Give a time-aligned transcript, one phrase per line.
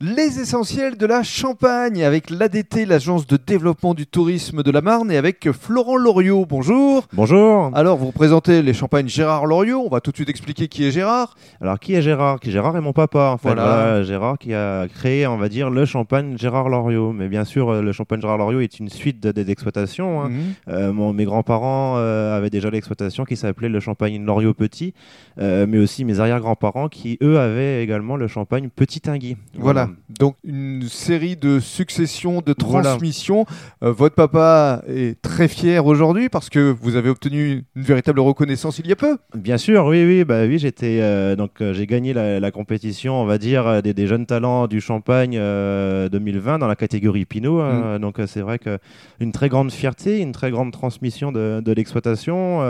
[0.00, 5.10] Les essentiels de la Champagne avec l'ADT, l'agence de développement du tourisme de la Marne,
[5.12, 6.44] et avec Florent Loriot.
[6.46, 7.06] Bonjour.
[7.12, 7.70] Bonjour.
[7.74, 9.82] Alors, vous représentez les Champagnes Gérard Loriot.
[9.86, 11.36] On va tout de suite expliquer qui est Gérard.
[11.60, 12.40] Alors, qui est Gérard?
[12.40, 13.30] Qui Gérard est mon papa.
[13.32, 13.48] En fait.
[13.48, 13.62] Voilà.
[13.64, 17.12] Voilà, Gérard qui a créé, on va dire, le champagne Gérard Loriot.
[17.12, 20.22] Mais bien sûr, euh, le champagne Gérard Loriot est une suite de- de- d'exploitations.
[20.22, 20.28] hein.
[20.28, 20.38] Mhm.
[20.68, 24.92] Euh, mon- mes grands-parents euh, avaient déjà l'exploitation qui s'appelait le champagne Loriot Petit,
[25.40, 29.36] euh, mais aussi mes arrière-grands-parents qui, eux, avaient également le champagne Petit Tinguy.
[29.56, 29.83] Voilà.
[30.20, 32.90] Donc, une série de successions, de Voilà.
[32.90, 33.46] transmissions.
[33.82, 38.78] Euh, votre papa est très fier aujourd'hui parce que vous avez obtenu une véritable reconnaissance
[38.78, 39.16] il y a peu.
[39.34, 43.20] Bien sûr, oui, oui, bah oui, j'étais euh, donc euh, j'ai gagné la, la compétition,
[43.20, 47.60] on va dire des, des jeunes talents du Champagne euh, 2020 dans la catégorie Pinot.
[47.60, 47.98] hein.
[47.98, 48.78] Donc euh, c'est vrai que
[49.20, 52.60] une très grande fierté, une très grande transmission de, de l'exploitation.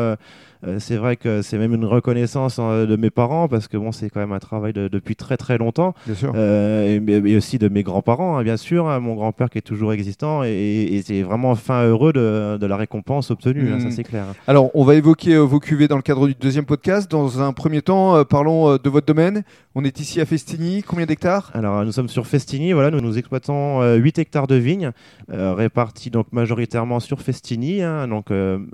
[0.79, 4.09] c'est vrai que c'est même une reconnaissance euh, de mes parents parce que bon, c'est
[4.09, 5.95] quand même un travail de- depuis très très longtemps.
[6.07, 6.33] Bien sûr.
[6.35, 9.93] Euh, et aussi de mes grands-parents, hein, bien sûr, hein, mon grand-père qui est toujours
[9.93, 10.49] existant et,
[10.93, 14.25] et, c'est vraiment fin heureux de, de la récompense obtenue, hein, ça c'est clair.
[14.47, 17.11] Alors, on va évoquer euh, vos cuvées dans le cadre du deuxième podcast.
[17.11, 19.43] Dans un premier temps, euh, parlons euh, de votre domaine.
[19.75, 20.83] On est ici à Festigny.
[20.83, 21.51] Combien d'hectares?
[21.55, 22.73] Alors, nous sommes sur Festigny.
[22.73, 24.93] Voilà, nous, nous exploitons euh, 8 hectares de vignes,
[25.29, 28.27] répartis donc majoritairement sur Festigny, donc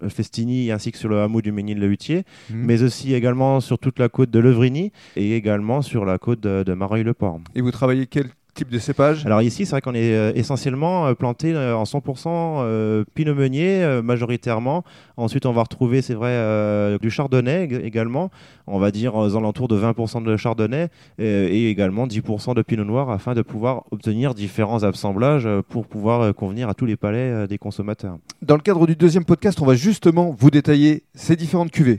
[0.09, 2.65] Festigny ainsi que sur le hameau du Ménil-le-Hutier, Mhm.
[2.67, 6.63] mais aussi également sur toute la côte de Levrigny et également sur la côte de,
[6.63, 7.41] de Mareuil-le-Port.
[7.55, 8.20] Et vous travaillez quel
[8.61, 11.85] type de cépage Alors ici, c'est vrai qu'on est euh, essentiellement euh, planté euh, en
[11.85, 14.85] 100% euh, pinot meunier majoritairement.
[15.17, 18.31] Ensuite, on va retrouver, c'est vrai, du chardonnay ég- également.
[18.67, 20.89] On va dire aux alentours de 20% de chardonnay
[21.19, 26.69] et également 10% de pinot noir afin de pouvoir obtenir différents assemblages pour pouvoir convenir
[26.69, 28.19] à tous les palais des consommateurs.
[28.43, 31.99] Dans le cadre du deuxième podcast, on va justement vous détailler ces différentes cuvées.